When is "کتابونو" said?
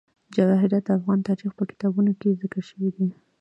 1.71-2.11